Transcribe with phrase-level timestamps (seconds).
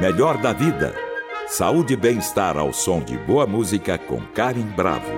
[0.00, 0.94] Melhor da vida.
[1.48, 5.10] Saúde e bem-estar ao som de boa música com Karen Bravo.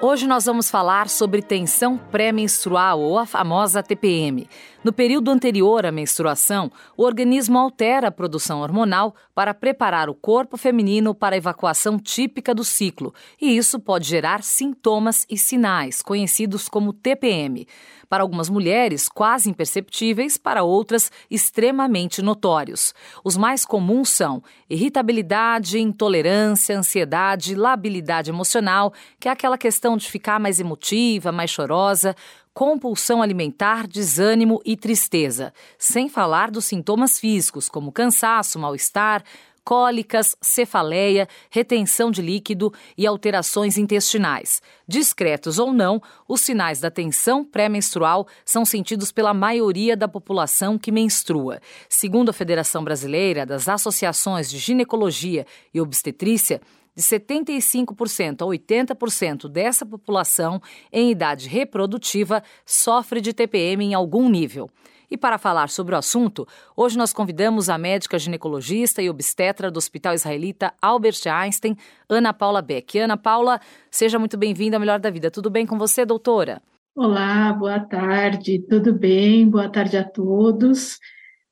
[0.00, 4.48] Hoje nós vamos falar sobre tensão pré-menstrual ou a famosa TPM.
[4.84, 10.56] No período anterior à menstruação, o organismo altera a produção hormonal para preparar o corpo
[10.56, 16.66] feminino para a evacuação típica do ciclo, e isso pode gerar sintomas e sinais, conhecidos
[16.66, 17.66] como TPM.
[18.10, 22.92] Para algumas mulheres, quase imperceptíveis, para outras, extremamente notórios.
[23.22, 30.40] Os mais comuns são irritabilidade, intolerância, ansiedade, labilidade emocional, que é aquela questão de ficar
[30.40, 32.16] mais emotiva, mais chorosa,
[32.52, 39.22] compulsão alimentar, desânimo e tristeza, sem falar dos sintomas físicos, como cansaço, mal-estar,
[39.64, 44.60] cólicas, cefaleia, retenção de líquido e alterações intestinais.
[44.86, 50.92] Discretos ou não, os sinais da tensão pré-menstrual são sentidos pela maioria da população que
[50.92, 51.60] menstrua.
[51.88, 56.60] Segundo a Federação Brasileira das Associações de Ginecologia e Obstetrícia,
[56.94, 60.60] de 75% a 80% dessa população
[60.92, 64.70] em idade reprodutiva sofre de TPM em algum nível.
[65.10, 69.78] E para falar sobre o assunto, hoje nós convidamos a médica ginecologista e obstetra do
[69.78, 71.76] Hospital Israelita Albert Einstein,
[72.08, 72.96] Ana Paula Beck.
[72.96, 75.28] Ana Paula, seja muito bem-vinda ao Melhor da Vida.
[75.28, 76.62] Tudo bem com você, doutora?
[76.94, 79.48] Olá, boa tarde, tudo bem?
[79.48, 81.00] Boa tarde a todos.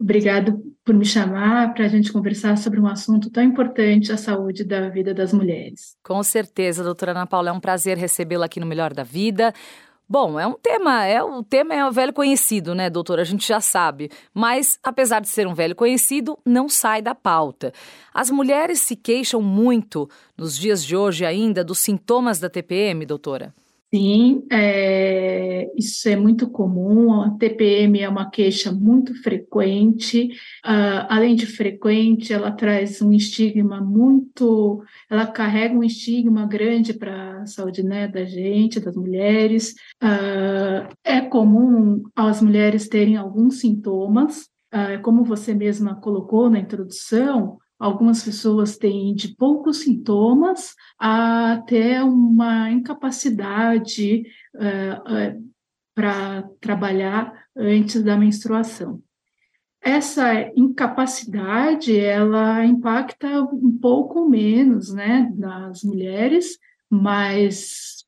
[0.01, 4.63] Obrigado por me chamar para a gente conversar sobre um assunto tão importante, a saúde
[4.63, 5.97] da vida das mulheres.
[6.05, 9.53] Com certeza, doutora Ana Paula, é um prazer recebê-la aqui no Melhor da Vida.
[10.11, 13.21] Bom, é um tema, é o tema é um velho conhecido, né, doutora?
[13.21, 14.11] A gente já sabe.
[14.33, 17.75] Mas, apesar de ser um velho conhecido, não sai da pauta.
[18.15, 23.55] As mulheres se queixam muito, nos dias de hoje ainda, dos sintomas da TPM, doutora?
[23.93, 27.23] Sim, é, isso é muito comum.
[27.23, 30.29] A TPM é uma queixa muito frequente.
[30.63, 34.85] Uh, além de frequente, ela traz um estigma muito.
[35.09, 39.75] Ela carrega um estigma grande para a saúde né, da gente, das mulheres.
[40.03, 44.51] Uh, é comum as mulheres terem alguns sintomas.
[44.75, 52.71] Uh, como você mesma colocou na introdução, Algumas pessoas têm de poucos sintomas até uma
[52.71, 54.25] incapacidade
[54.57, 55.53] uh, uh,
[55.95, 59.01] para trabalhar antes da menstruação.
[59.81, 66.59] Essa incapacidade, ela impacta um pouco menos, né, nas mulheres,
[66.91, 68.05] mas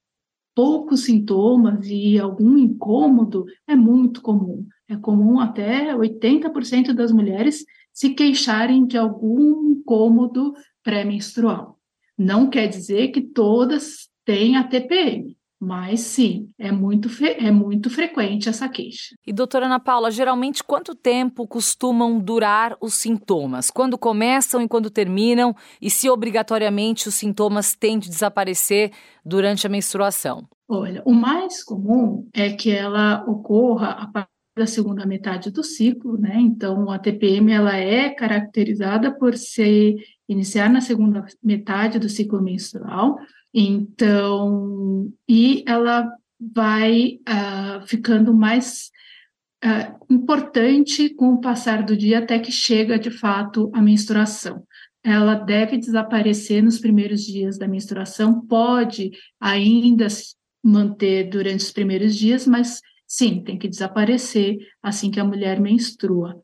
[0.54, 4.66] poucos sintomas e algum incômodo é muito comum.
[4.88, 7.64] É comum até 80% das mulheres
[8.00, 11.76] se queixarem de algum incômodo pré-menstrual.
[12.16, 18.48] Não quer dizer que todas têm a TPM, mas sim, é muito, é muito frequente
[18.48, 19.14] essa queixa.
[19.26, 23.70] E doutora Ana Paula, geralmente quanto tempo costumam durar os sintomas?
[23.70, 25.54] Quando começam e quando terminam?
[25.78, 30.48] E se obrigatoriamente os sintomas têm de desaparecer durante a menstruação?
[30.66, 36.36] Olha, o mais comum é que ela ocorra a da segunda metade do ciclo, né?
[36.38, 39.96] Então, a TPM ela é caracterizada por se
[40.28, 43.18] iniciar na segunda metade do ciclo menstrual.
[43.54, 48.90] Então, e ela vai uh, ficando mais
[49.64, 54.64] uh, importante com o passar do dia até que chega de fato a menstruação.
[55.02, 59.10] Ela deve desaparecer nos primeiros dias da menstruação, pode
[59.40, 60.06] ainda
[60.62, 66.40] manter durante os primeiros dias, mas Sim, tem que desaparecer assim que a mulher menstrua.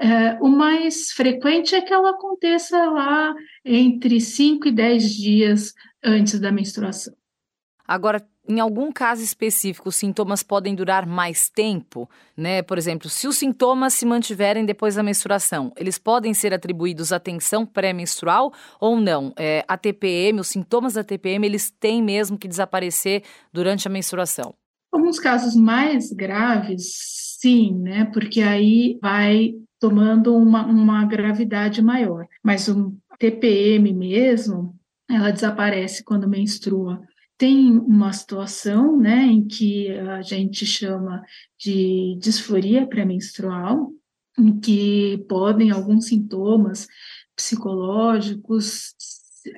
[0.00, 3.32] É, o mais frequente é que ela aconteça lá
[3.64, 5.72] entre 5 e 10 dias
[6.02, 7.14] antes da menstruação.
[7.86, 12.60] Agora, em algum caso específico, os sintomas podem durar mais tempo, né?
[12.60, 17.20] Por exemplo, se os sintomas se mantiverem depois da menstruação, eles podem ser atribuídos à
[17.20, 19.32] tensão pré-menstrual ou não?
[19.38, 23.22] É, a TPM, os sintomas da TPM, eles têm mesmo que desaparecer
[23.52, 24.56] durante a menstruação?
[24.92, 28.04] Alguns casos mais graves, sim, né?
[28.06, 32.26] Porque aí vai tomando uma, uma gravidade maior.
[32.42, 34.76] Mas o TPM mesmo,
[35.08, 37.02] ela desaparece quando menstrua.
[37.38, 41.22] Tem uma situação, né, em que a gente chama
[41.58, 43.92] de disforia pré-menstrual,
[44.38, 46.86] em que podem alguns sintomas
[47.34, 48.94] psicológicos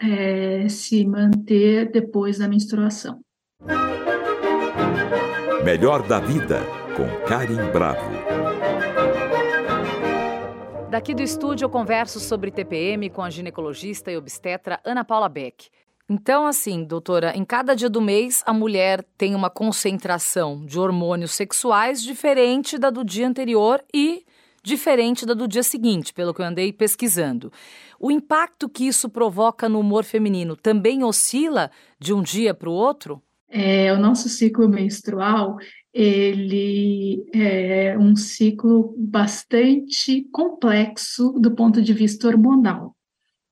[0.00, 3.20] é, se manter depois da menstruação.
[5.64, 6.60] Melhor da Vida,
[6.96, 8.10] com Karim Bravo.
[10.90, 15.68] Daqui do estúdio eu converso sobre TPM com a ginecologista e obstetra Ana Paula Beck.
[16.10, 21.30] Então, assim, doutora, em cada dia do mês a mulher tem uma concentração de hormônios
[21.30, 24.26] sexuais diferente da do dia anterior e
[24.64, 27.52] diferente da do dia seguinte, pelo que eu andei pesquisando.
[28.00, 31.70] O impacto que isso provoca no humor feminino também oscila
[32.00, 33.22] de um dia para o outro?
[33.54, 35.58] É, o nosso ciclo menstrual
[35.92, 42.96] ele é um ciclo bastante complexo do ponto de vista hormonal.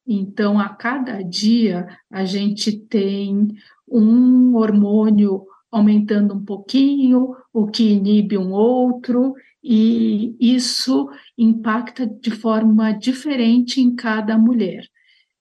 [0.07, 3.49] Então, a cada dia, a gente tem
[3.87, 12.91] um hormônio aumentando um pouquinho, o que inibe um outro, e isso impacta de forma
[12.93, 14.83] diferente em cada mulher.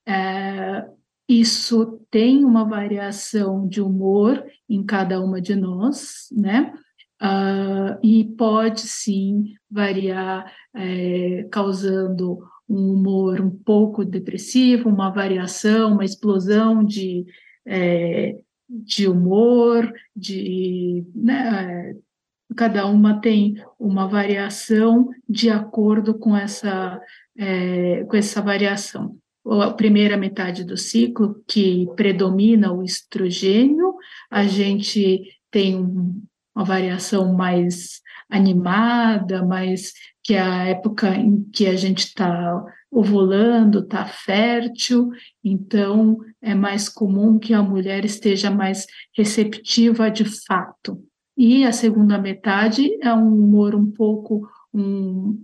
[0.06, 0.85] É,
[1.29, 6.73] isso tem uma variação de humor em cada uma de nós, né?
[7.21, 16.05] Uh, e pode sim variar, é, causando um humor um pouco depressivo, uma variação, uma
[16.05, 17.25] explosão de,
[17.67, 18.35] é,
[18.67, 21.95] de humor, de né,
[22.55, 26.99] cada uma tem uma variação de acordo com essa,
[27.37, 29.19] é, com essa variação.
[29.45, 33.95] A primeira metade do ciclo, que predomina o estrogênio,
[34.30, 36.21] a gente tem um,
[36.56, 39.94] uma variação mais animada, mais
[40.24, 45.09] que é a época em que a gente está ovulando, está fértil,
[45.44, 48.85] então é mais comum que a mulher esteja mais
[49.15, 51.03] receptiva de fato.
[51.38, 55.42] E a segunda metade é um humor um pouco, um,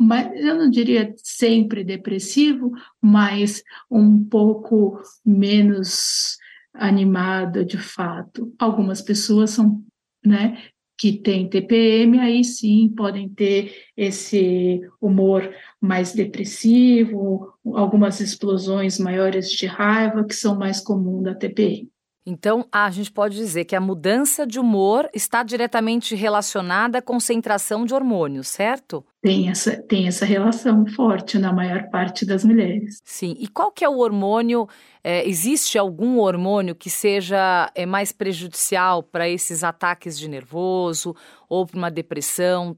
[0.00, 6.38] mas eu não diria sempre depressivo, mas um pouco menos
[6.72, 8.50] animado de fato.
[8.58, 9.84] Algumas pessoas são
[10.24, 10.56] né,
[10.96, 19.66] que têm TPM, aí sim podem ter esse humor mais depressivo, algumas explosões maiores de
[19.66, 21.89] raiva, que são mais comuns da TPM.
[22.26, 27.84] Então, a gente pode dizer que a mudança de humor está diretamente relacionada à concentração
[27.84, 29.04] de hormônios, certo?
[29.22, 33.00] Tem essa, tem essa relação forte na maior parte das mulheres.
[33.04, 33.34] Sim.
[33.38, 34.68] E qual que é o hormônio?
[35.02, 41.16] É, existe algum hormônio que seja é, mais prejudicial para esses ataques de nervoso
[41.48, 42.76] ou para uma depressão?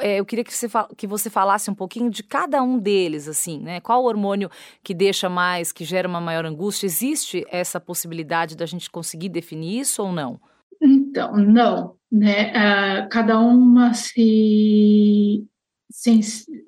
[0.00, 3.60] É, eu queria que você, que você falasse um pouquinho de cada um deles, assim,
[3.60, 3.80] né?
[3.80, 4.50] Qual o hormônio
[4.82, 6.86] que deixa mais, que gera uma maior angústia?
[6.86, 10.40] Existe essa possibilidade da gente conseguir definir isso ou não?
[10.82, 12.50] Então, não, né?
[12.50, 15.46] Uh, cada uma se,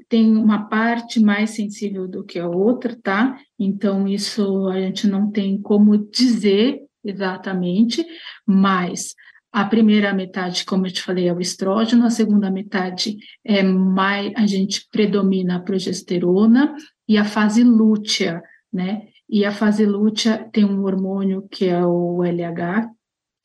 [0.09, 3.39] tem uma parte mais sensível do que a outra, tá?
[3.59, 8.05] Então, isso a gente não tem como dizer exatamente,
[8.47, 9.15] mas
[9.57, 14.31] a primeira metade, como eu te falei, é o estrógeno, a segunda metade é mais
[14.37, 16.77] a gente predomina a progesterona
[17.09, 19.09] e a fase lútea, né?
[19.27, 22.91] E a fase lútea tem um hormônio que é o LH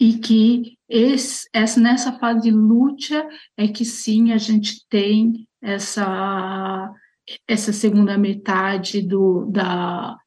[0.01, 3.25] e que esse, essa, nessa fase lútea
[3.55, 6.91] é que sim a gente tem essa
[7.47, 10.17] essa segunda metade do, da,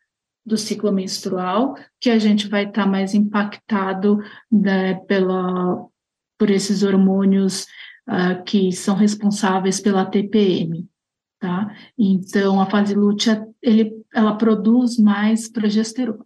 [0.44, 4.18] do ciclo menstrual, que a gente vai estar tá mais impactado
[4.50, 5.86] né, pela,
[6.38, 7.66] por esses hormônios
[8.08, 10.86] uh, que são responsáveis pela TPM.
[11.40, 11.74] Tá?
[11.98, 16.24] Então, a fase lútea, ele, ela produz mais progesterona.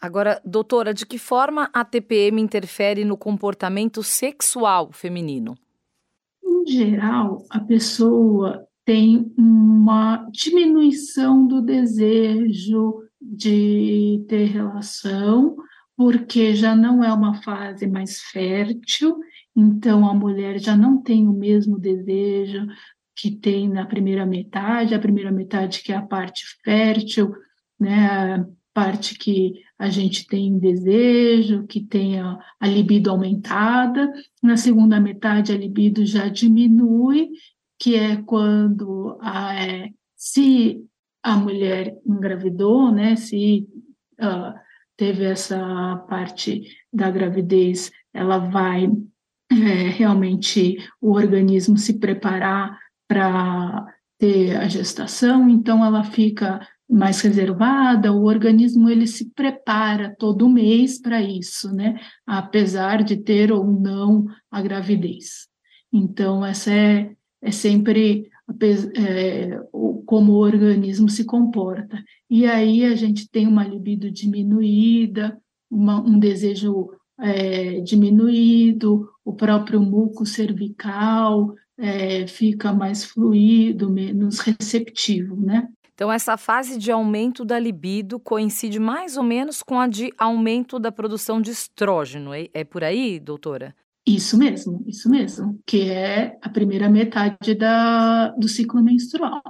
[0.00, 5.56] Agora, doutora, de que forma a TPM interfere no comportamento sexual feminino?
[6.44, 15.56] Em geral, a pessoa tem uma diminuição do desejo, de ter relação,
[15.96, 19.16] porque já não é uma fase mais fértil,
[19.56, 22.66] então a mulher já não tem o mesmo desejo
[23.16, 27.32] que tem na primeira metade, a primeira metade que é a parte fértil,
[27.78, 34.12] né, a parte que a gente tem desejo, que tem a, a libido aumentada,
[34.42, 37.30] na segunda metade a libido já diminui,
[37.78, 40.84] que é quando a, é, se
[41.24, 43.16] a mulher engravidou, né?
[43.16, 43.66] Se
[44.20, 44.54] uh,
[44.94, 46.62] teve essa parte
[46.92, 48.86] da gravidez, ela vai
[49.50, 52.78] é, realmente o organismo se preparar
[53.08, 53.86] para
[54.18, 61.00] ter a gestação, então ela fica mais reservada, o organismo ele se prepara todo mês
[61.00, 61.98] para isso, né?
[62.26, 65.48] Apesar de ter ou não a gravidez.
[65.90, 67.12] Então essa é,
[67.42, 68.30] é sempre
[68.96, 69.58] é,
[70.06, 72.02] como o organismo se comporta.
[72.28, 75.38] E aí a gente tem uma libido diminuída,
[75.70, 85.36] uma, um desejo é, diminuído, o próprio muco cervical é, fica mais fluido, menos receptivo,
[85.36, 85.68] né?
[85.94, 90.78] Então, essa fase de aumento da libido coincide mais ou menos com a de aumento
[90.80, 92.34] da produção de estrógeno.
[92.34, 93.74] É, é por aí, doutora?
[94.06, 99.42] Isso mesmo, isso mesmo, que é a primeira metade da, do ciclo menstrual.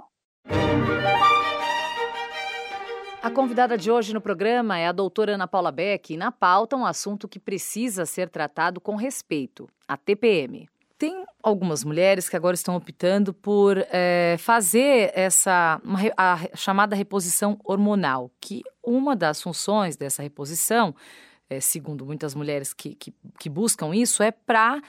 [3.20, 6.76] A convidada de hoje no programa é a doutora Ana Paula Beck e na pauta
[6.76, 10.68] um assunto que precisa ser tratado com respeito, a TPM.
[10.96, 17.58] Tem algumas mulheres que agora estão optando por é, fazer essa uma, a chamada reposição
[17.64, 20.94] hormonal, que uma das funções dessa reposição
[21.48, 24.80] é, segundo muitas mulheres que, que, que buscam isso, é para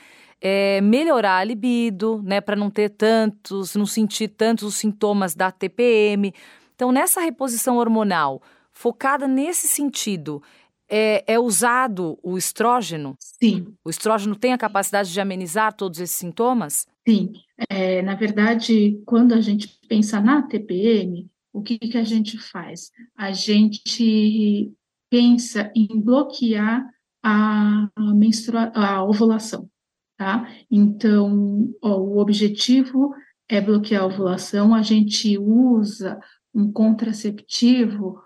[0.41, 5.51] é, melhorar a libido, né, para não ter tantos, não sentir tantos os sintomas da
[5.51, 6.33] TPM.
[6.75, 10.41] Então, nessa reposição hormonal, focada nesse sentido,
[10.89, 13.15] é, é, usado o estrógeno?
[13.19, 13.73] Sim.
[13.83, 16.87] O estrógeno tem a capacidade de amenizar todos esses sintomas?
[17.07, 17.33] Sim.
[17.69, 22.91] É, na verdade, quando a gente pensa na TPM, o que, que a gente faz?
[23.17, 24.73] A gente
[25.15, 26.85] pensa em bloquear
[27.23, 29.69] a, menstrua, a ovulação,
[30.17, 30.45] tá?
[30.69, 33.15] Então, ó, o objetivo
[33.47, 36.19] é bloquear a ovulação, a gente usa
[36.53, 38.21] um contraceptivo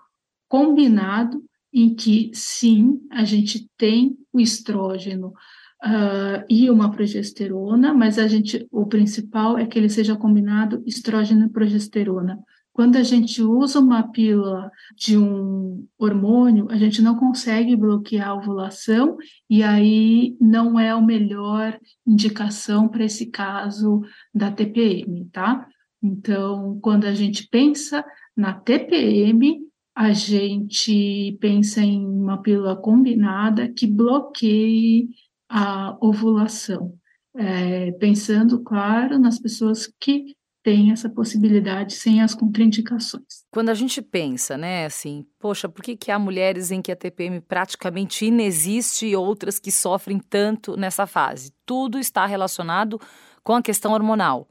[0.48, 1.40] combinado
[1.72, 8.66] em que, sim, a gente tem o estrógeno uh, e uma progesterona, mas a gente,
[8.68, 12.36] o principal é que ele seja combinado estrógeno e progesterona.
[12.72, 18.34] Quando a gente usa uma pílula de um hormônio, a gente não consegue bloquear a
[18.34, 19.16] ovulação
[19.48, 25.66] e aí não é a melhor indicação para esse caso da TPM, tá?
[26.02, 28.04] Então, quando a gente pensa
[28.36, 29.60] na TPM,
[29.94, 35.10] a gente pensa em uma pílula combinada que bloqueie
[35.48, 36.94] a ovulação,
[37.34, 43.44] é, pensando, claro, nas pessoas que tem essa possibilidade sem as contraindicações.
[43.50, 46.96] Quando a gente pensa, né, assim, poxa, por que, que há mulheres em que a
[46.96, 51.52] TPM praticamente inexiste e outras que sofrem tanto nessa fase?
[51.64, 53.00] Tudo está relacionado
[53.42, 54.48] com a questão hormonal.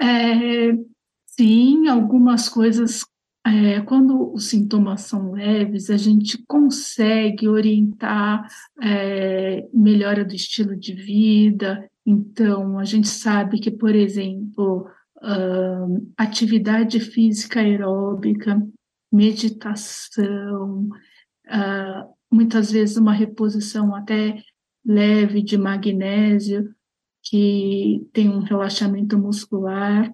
[0.00, 0.72] É,
[1.26, 3.04] sim, algumas coisas.
[3.46, 8.46] É, quando os sintomas são leves, a gente consegue orientar
[8.82, 11.86] é, melhora do estilo de vida.
[12.04, 14.86] Então, a gente sabe que, por exemplo,
[15.22, 18.60] uh, atividade física aeróbica,
[19.12, 20.88] meditação,
[21.46, 24.42] uh, muitas vezes uma reposição até
[24.84, 26.74] leve de magnésio,
[27.22, 30.12] que tem um relaxamento muscular.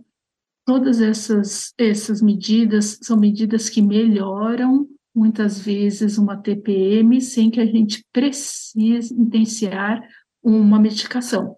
[0.64, 7.66] Todas essas, essas medidas são medidas que melhoram muitas vezes uma TPM sem que a
[7.66, 10.02] gente precise iniciar
[10.42, 11.56] uma medicação.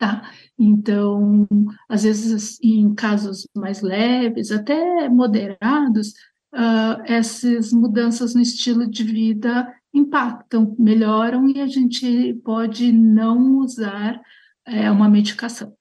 [0.00, 0.32] Tá?
[0.58, 1.46] Então,
[1.86, 6.14] às vezes, em casos mais leves, até moderados,
[6.54, 14.18] uh, essas mudanças no estilo de vida impactam, melhoram e a gente pode não usar
[14.66, 15.76] é, uma medicação.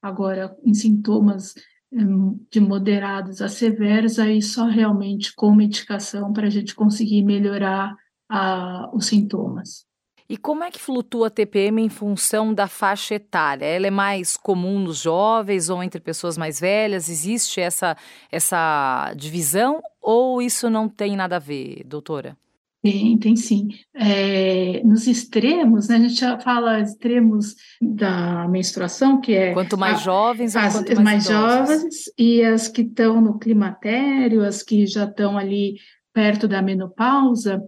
[0.00, 1.54] Agora, em sintomas
[1.90, 7.92] um, de moderados a severos, aí só realmente com medicação para a gente conseguir melhorar
[8.30, 9.84] uh, os sintomas.
[10.28, 13.66] E como é que flutua a TPM em função da faixa etária?
[13.66, 17.10] Ela é mais comum nos jovens ou entre pessoas mais velhas?
[17.10, 17.94] Existe essa,
[18.32, 22.36] essa divisão ou isso não tem nada a ver, doutora?
[22.82, 23.68] Tem, tem sim.
[23.94, 29.54] É, nos extremos, né, a gente já fala extremos da menstruação, que é.
[29.54, 34.44] Quanto mais a, jovens, as quanto mais, mais jovens, e as que estão no climatério,
[34.44, 35.76] as que já estão ali
[36.12, 37.62] perto da menopausa,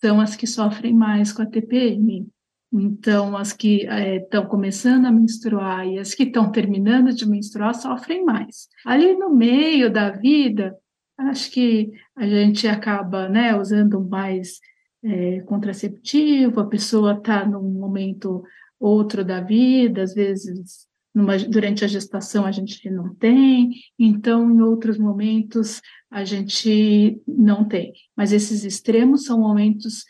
[0.00, 2.26] são as que sofrem mais com a TPM.
[2.72, 7.74] Então, as que estão é, começando a menstruar e as que estão terminando de menstruar
[7.74, 8.68] sofrem mais.
[8.84, 10.76] Ali no meio da vida,
[11.16, 14.60] acho que a gente acaba né, usando mais
[15.02, 18.42] é, contraceptivo, a pessoa está num momento
[18.78, 20.86] outro da vida, às vezes
[21.18, 27.64] numa, durante a gestação a gente não tem, então em outros momentos a gente não
[27.64, 27.92] tem.
[28.16, 30.04] Mas esses extremos são momentos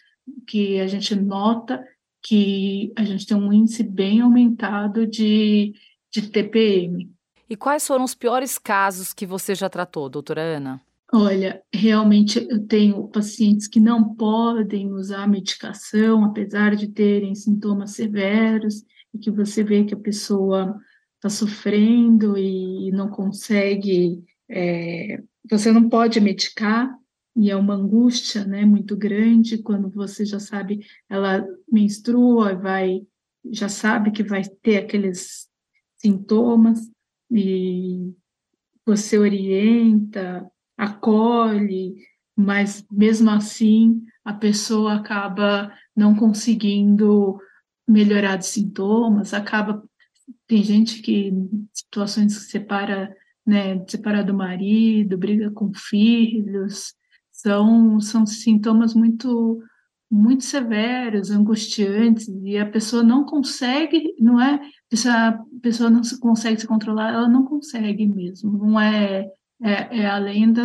[0.47, 1.83] que a gente nota
[2.23, 5.73] que a gente tem um índice bem aumentado de,
[6.13, 7.11] de TPM.
[7.49, 10.79] E quais foram os piores casos que você já tratou, doutora Ana?
[11.11, 18.85] Olha, realmente eu tenho pacientes que não podem usar medicação, apesar de terem sintomas severos,
[19.15, 20.79] e que você vê que a pessoa
[21.19, 26.97] está sofrendo e não consegue é, você não pode medicar,
[27.37, 33.03] e é uma angústia né, muito grande quando você já sabe, ela menstrua, vai,
[33.51, 35.49] já sabe que vai ter aqueles
[35.97, 36.91] sintomas,
[37.31, 38.13] e
[38.85, 41.97] você orienta, acolhe,
[42.35, 47.39] mas mesmo assim a pessoa acaba não conseguindo
[47.87, 49.83] melhorar os sintomas, acaba
[50.49, 51.33] tem gente que
[51.73, 53.15] situações que separa,
[53.47, 56.95] né, separa do marido, briga com filhos,
[57.31, 59.63] são são sintomas muito
[60.11, 64.55] muito severos, angustiantes, e a pessoa não consegue, não é?
[65.07, 69.31] A pessoa não se consegue se controlar, ela não consegue mesmo, não é,
[69.63, 70.63] é, é a lenda,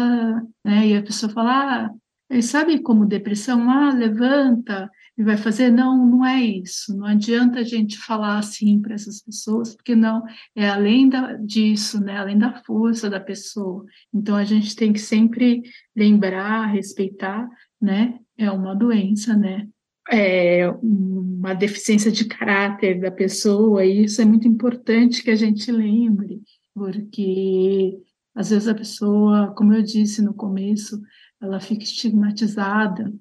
[0.64, 0.88] né?
[0.88, 1.94] E a pessoa fala, ah,
[2.42, 3.70] sabe como depressão?
[3.70, 5.70] Ah, levanta e vai fazer.
[5.70, 6.96] Não, não é isso.
[6.98, 10.24] Não adianta a gente falar assim para essas pessoas, porque não,
[10.56, 12.18] é além da, disso, né?
[12.18, 13.86] Além da força da pessoa.
[14.14, 15.62] Então a gente tem que sempre
[15.96, 17.48] lembrar, respeitar,
[17.82, 18.20] né?
[18.38, 19.68] é uma doença, né?
[20.12, 25.72] É uma deficiência de caráter da pessoa, e isso é muito importante que a gente
[25.72, 26.42] lembre,
[26.74, 27.98] porque
[28.36, 31.02] às vezes a pessoa, como eu disse no começo,
[31.44, 33.14] ela fica estigmatizada,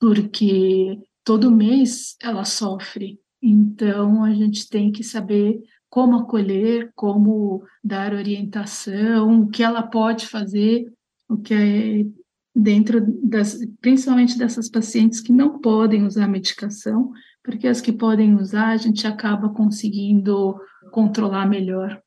[0.00, 3.20] porque todo mês ela sofre.
[3.42, 5.60] Então a gente tem que saber
[5.90, 10.90] como acolher, como dar orientação, o que ela pode fazer,
[11.28, 12.06] o que é
[12.54, 17.12] dentro das, principalmente dessas pacientes que não podem usar medicação,
[17.44, 20.58] porque as que podem usar a gente acaba conseguindo
[20.90, 22.00] controlar melhor.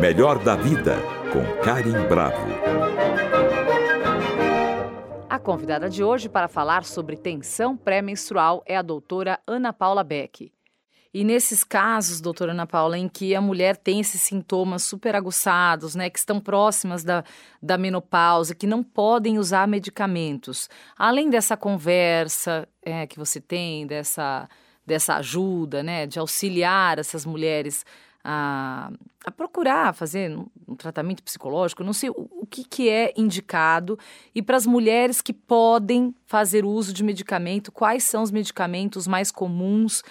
[0.00, 0.96] Melhor da vida
[1.32, 3.03] com Karim Bravo.
[5.44, 10.50] Convidada de hoje para falar sobre tensão pré-menstrual é a doutora Ana Paula Beck.
[11.12, 15.94] E nesses casos, doutora Ana Paula, em que a mulher tem esses sintomas super aguçados,
[15.94, 17.22] né, que estão próximas da,
[17.62, 24.48] da menopausa, que não podem usar medicamentos, além dessa conversa é, que você tem, dessa,
[24.86, 27.84] dessa ajuda, né, de auxiliar essas mulheres
[28.24, 28.90] a,
[29.24, 30.34] a procurar fazer
[30.66, 33.98] um, tratamento psicológico, não sei o, o que, que é indicado,
[34.34, 39.30] e para as mulheres que podem fazer uso de medicamento, quais são os medicamentos mais
[39.30, 40.02] comuns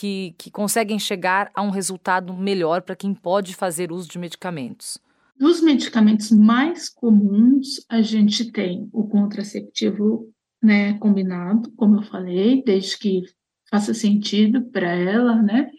[0.00, 4.98] que, que conseguem chegar a um resultado melhor para quem pode fazer uso de medicamentos?
[5.38, 10.30] Dos medicamentos mais comuns, a gente tem o contraceptivo
[10.62, 13.22] né, combinado, como eu falei, desde que
[13.70, 15.70] faça sentido para ela, né?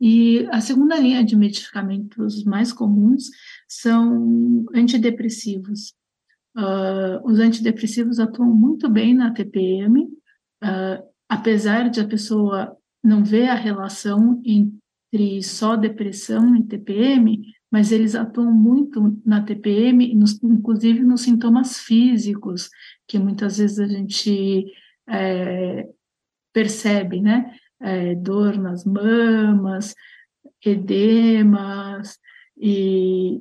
[0.00, 3.30] E a segunda linha de medicamentos mais comuns
[3.68, 5.92] são antidepressivos.
[6.56, 10.08] Uh, os antidepressivos atuam muito bem na TPM, uh,
[10.62, 17.92] ah, apesar de a pessoa não vê a relação entre só depressão e TPM, mas
[17.92, 22.70] eles atuam muito na TPM, nos, inclusive nos sintomas físicos,
[23.06, 24.64] que muitas vezes a gente
[25.08, 25.88] é,
[26.52, 27.54] percebe, né?
[27.80, 29.94] É, dor nas mamas,
[30.64, 32.18] edemas
[32.56, 33.40] e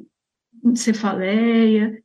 [0.76, 2.02] cefaleia.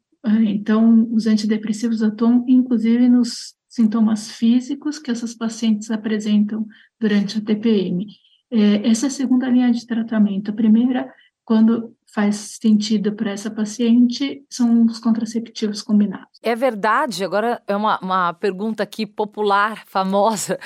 [0.47, 6.67] Então, os antidepressivos atuam inclusive nos sintomas físicos que essas pacientes apresentam
[7.01, 8.07] durante a TPM.
[8.51, 10.51] É, essa é a segunda linha de tratamento.
[10.51, 11.11] A primeira,
[11.43, 16.39] quando faz sentido para essa paciente, são os contraceptivos combinados.
[16.43, 20.59] É verdade, agora é uma, uma pergunta aqui popular, famosa,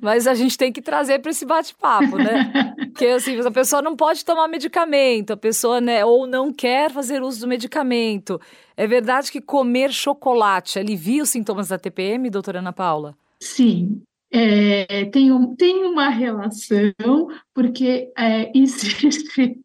[0.00, 2.74] mas a gente tem que trazer para esse bate-papo, né?
[2.92, 7.22] Porque assim, a pessoa não pode tomar medicamento, a pessoa, né, ou não quer fazer
[7.22, 8.40] uso do medicamento.
[8.76, 13.16] É verdade que comer chocolate alivia os sintomas da TPM, doutora Ana Paula?
[13.40, 19.60] Sim, é, tem, um, tem uma relação, porque é, existe,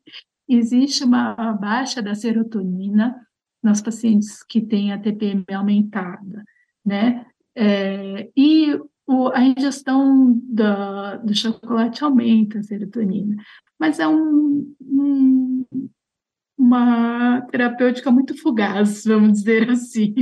[0.48, 3.16] existe uma baixa da serotonina
[3.64, 6.44] nas pacientes que têm a TPM aumentada,
[6.86, 7.26] né?
[7.56, 8.80] É, e
[9.10, 13.36] o, a ingestão da, do chocolate aumenta a serotonina,
[13.80, 15.66] mas é um, um
[16.56, 20.14] uma terapêutica muito fugaz, vamos dizer assim.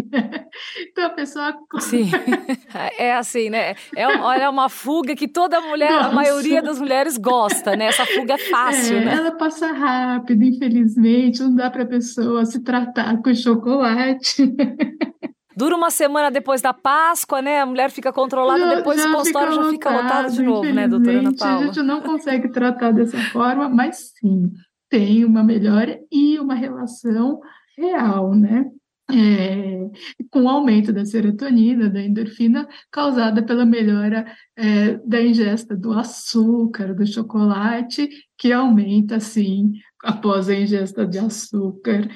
[0.92, 1.58] Então a pessoa.
[1.80, 2.12] Sim,
[3.00, 3.74] é assim, né?
[3.96, 6.10] É uma, é uma fuga que toda mulher, Nossa.
[6.10, 7.88] a maioria das mulheres gosta, né?
[7.88, 9.14] Essa fuga é fácil, é, né?
[9.16, 14.44] Ela passa rápido, infelizmente, não dá para a pessoa se tratar com chocolate.
[15.58, 17.62] Dura uma semana depois da Páscoa, né?
[17.62, 21.18] A mulher fica controlada, já, depois o consultório já fica lotado de novo, né, doutora
[21.18, 21.64] Ana Paula?
[21.64, 24.52] A gente não consegue tratar dessa forma, mas sim,
[24.88, 27.40] tem uma melhora e uma relação
[27.76, 28.70] real, né?
[29.10, 29.90] É,
[30.30, 36.94] com o aumento da serotonina, da endorfina, causada pela melhora é, da ingesta do açúcar,
[36.94, 39.72] do chocolate, que aumenta, sim,
[40.04, 42.08] após a ingesta de açúcar.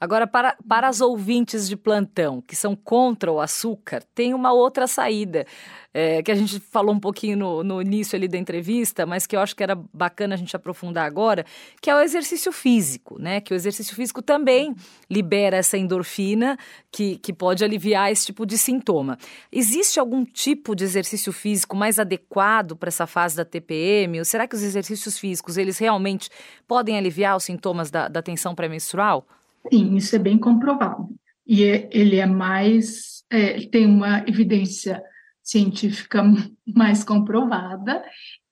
[0.00, 4.86] Agora, para, para as ouvintes de plantão que são contra o açúcar, tem uma outra
[4.86, 5.46] saída
[5.94, 9.36] é, que a gente falou um pouquinho no, no, início ali da entrevista, mas que
[9.36, 11.46] eu acho que era bacana a gente aprofundar agora,
[11.80, 13.40] que é o exercício físico, né?
[13.40, 14.74] Que o exercício físico também
[15.08, 16.58] libera essa endorfina
[16.90, 19.16] que, que pode aliviar esse tipo de sintoma.
[19.52, 24.18] Existe algum tipo de exercício físico mais adequado para essa fase da TPM?
[24.18, 26.28] Ou será que os exercícios físicos, eles realmente
[26.66, 29.24] podem aliviar os sintomas da, da tensão pré-menstrual?
[29.72, 31.08] Sim, isso é bem comprovado.
[31.46, 35.02] E é, ele é mais, é, tem uma evidência
[35.42, 36.22] científica
[36.66, 38.02] mais comprovada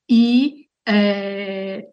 [0.08, 1.88] e é,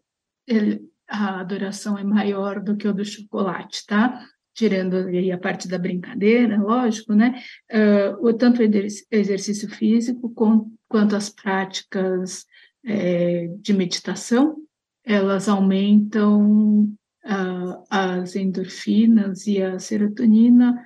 [0.47, 4.25] ele, a adoração é maior do que o do chocolate, tá?
[4.53, 7.41] Tirando aí a parte da brincadeira, lógico, né?
[7.71, 8.65] Uh, tanto o
[9.12, 12.45] exercício físico com, quanto as práticas
[12.86, 14.58] é, de meditação,
[15.03, 16.93] elas aumentam
[17.25, 20.84] uh, as endorfinas e a serotonina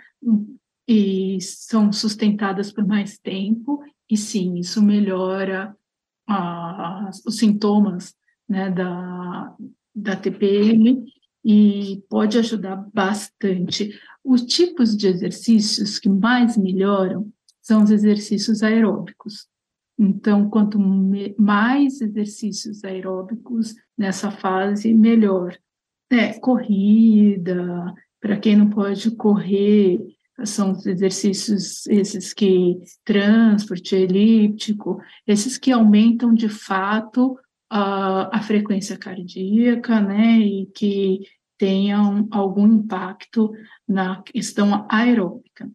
[0.88, 5.76] e são sustentadas por mais tempo e sim, isso melhora
[6.28, 8.14] ah, os sintomas
[8.48, 9.56] né, da,
[9.96, 11.04] da TPM
[11.44, 14.00] e pode ajudar bastante.
[14.24, 19.48] Os tipos de exercícios que mais melhoram são os exercícios aeróbicos.
[19.98, 20.80] Então, quanto
[21.38, 25.58] mais exercícios aeróbicos nessa fase, melhor.
[26.14, 30.00] É, corrida, para quem não pode correr,
[30.46, 37.36] são os exercícios esses que transporte elíptico, esses que aumentam de fato
[37.68, 41.22] a, a frequência cardíaca, né, e que
[41.58, 43.52] tenham algum impacto
[43.88, 45.68] na questão aeróbica.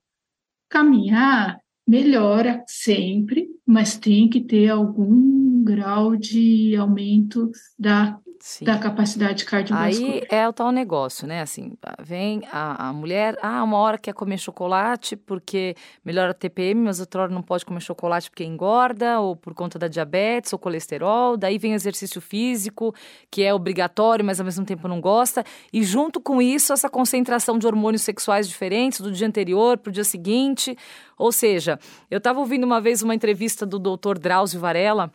[0.69, 8.65] Caminhar melhora sempre, mas tem que ter algum grau de aumento da Sim.
[8.65, 10.13] da capacidade cardiovascular.
[10.13, 11.41] Aí é o tal negócio, né?
[11.43, 15.75] Assim, vem a, a mulher, ah, uma hora quer comer chocolate porque
[16.05, 19.79] melhora a TPM, mas outra hora não pode comer chocolate porque engorda, ou por conta
[19.79, 21.37] da diabetes, ou colesterol.
[21.37, 22.95] Daí vem exercício físico,
[23.31, 25.45] que é obrigatório, mas ao mesmo tempo não gosta.
[25.73, 29.93] E junto com isso, essa concentração de hormônios sexuais diferentes do dia anterior para o
[29.93, 30.77] dia seguinte.
[31.17, 31.79] Ou seja,
[32.11, 35.13] eu estava ouvindo uma vez uma entrevista do doutor Drauzio Varela,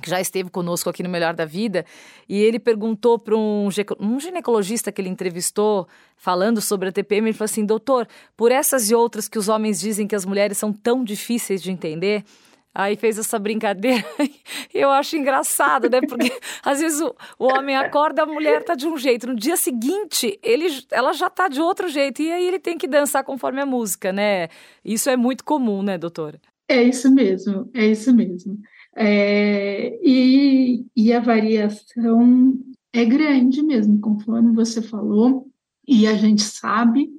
[0.00, 1.84] que já esteve conosco aqui no Melhor da Vida,
[2.28, 5.86] e ele perguntou para um, um, ginecologista que ele entrevistou,
[6.16, 9.80] falando sobre a TPM, ele falou assim: doutor, por essas e outras que os homens
[9.80, 12.24] dizem que as mulheres são tão difíceis de entender.
[12.72, 14.04] Aí fez essa brincadeira,
[14.72, 16.00] eu acho engraçado, né?
[16.00, 16.30] Porque
[16.62, 20.38] às vezes o, o homem acorda, a mulher tá de um jeito, no dia seguinte
[20.40, 23.66] ele, ela já tá de outro jeito, e aí ele tem que dançar conforme a
[23.66, 24.48] música, né?
[24.84, 26.40] Isso é muito comum, né, doutora?
[26.68, 28.56] É isso mesmo, é isso mesmo.
[29.02, 32.52] É, e, e a variação
[32.92, 35.50] é grande mesmo, conforme você falou,
[35.88, 37.10] e a gente sabe,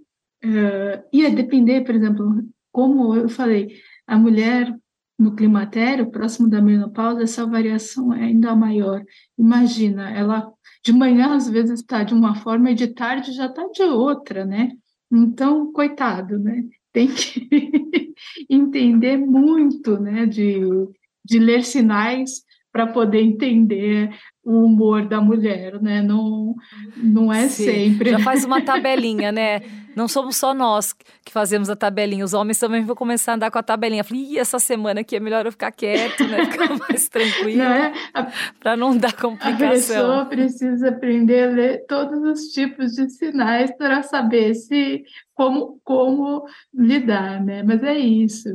[0.45, 4.71] uh, ia depender, por exemplo, como eu falei, a mulher
[5.17, 9.03] no climatério, próximo da menopausa, essa variação é ainda maior.
[9.35, 10.51] Imagina, ela
[10.85, 14.45] de manhã às vezes está de uma forma e de tarde já está de outra,
[14.45, 14.71] né?
[15.11, 16.63] Então, coitado, né?
[16.93, 17.49] Tem que
[18.47, 20.27] entender muito, né?
[20.27, 20.59] De,
[21.23, 24.09] de ler sinais para poder entender
[24.43, 26.01] o humor da mulher, né?
[26.01, 26.55] Não,
[26.95, 28.11] não é Sim, sempre.
[28.11, 29.61] Já faz uma tabelinha, né?
[29.93, 33.51] Não somos só nós que fazemos a tabelinha, os homens também vão começar a andar
[33.51, 34.05] com a tabelinha.
[34.05, 36.45] Falei, essa semana aqui é melhor eu ficar quieto, né?
[36.49, 37.91] Ficar mais tranquilo, é?
[38.57, 39.65] para não dar complicação.
[39.65, 45.03] A pessoa precisa aprender a ler todos os tipos de sinais para saber se
[45.35, 47.61] como, como lidar, né?
[47.61, 48.47] Mas é isso.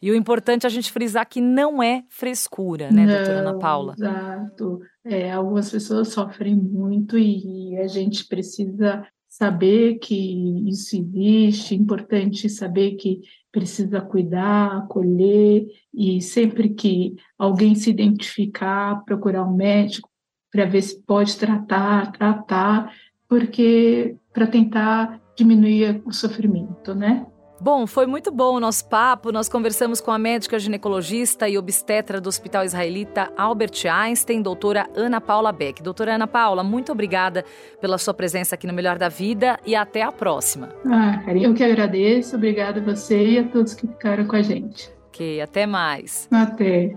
[0.00, 3.58] E o importante é a gente frisar que não é frescura, né, não, doutora Ana
[3.58, 3.94] Paula?
[3.96, 4.80] Exato.
[5.04, 12.48] É, algumas pessoas sofrem muito e a gente precisa saber que isso existe, é importante
[12.48, 13.20] saber que
[13.52, 20.08] precisa cuidar, acolher e sempre que alguém se identificar, procurar um médico
[20.50, 22.92] para ver se pode tratar, tratar,
[23.28, 27.26] porque para tentar diminuir o sofrimento, né?
[27.60, 29.32] Bom, foi muito bom o nosso papo.
[29.32, 35.20] Nós conversamos com a médica ginecologista e obstetra do Hospital Israelita Albert Einstein, doutora Ana
[35.20, 35.82] Paula Beck.
[35.82, 37.44] Doutora Ana Paula, muito obrigada
[37.80, 40.68] pela sua presença aqui no Melhor da Vida e até a próxima.
[40.86, 42.36] Ah, eu que agradeço.
[42.36, 44.90] Obrigada a você e a todos que ficaram com a gente.
[45.08, 46.28] Ok, até mais.
[46.30, 46.96] Até.